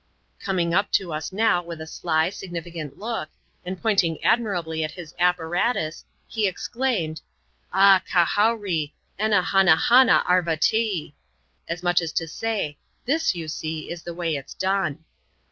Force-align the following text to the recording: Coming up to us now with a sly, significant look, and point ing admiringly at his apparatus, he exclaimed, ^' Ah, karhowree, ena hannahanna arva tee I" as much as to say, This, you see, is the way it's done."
Coming 0.39 0.73
up 0.73 0.91
to 0.93 1.13
us 1.13 1.31
now 1.31 1.61
with 1.61 1.79
a 1.79 1.85
sly, 1.85 2.31
significant 2.31 2.97
look, 2.97 3.29
and 3.63 3.79
point 3.79 4.03
ing 4.03 4.17
admiringly 4.25 4.83
at 4.83 4.89
his 4.93 5.13
apparatus, 5.19 6.05
he 6.27 6.47
exclaimed, 6.47 7.17
^' 7.17 7.21
Ah, 7.71 8.01
karhowree, 8.09 8.93
ena 9.19 9.43
hannahanna 9.43 10.23
arva 10.27 10.57
tee 10.57 11.13
I" 11.69 11.73
as 11.73 11.83
much 11.83 12.01
as 12.01 12.11
to 12.13 12.27
say, 12.27 12.79
This, 13.05 13.35
you 13.35 13.47
see, 13.47 13.91
is 13.91 14.01
the 14.01 14.15
way 14.15 14.35
it's 14.35 14.55
done." 14.55 15.05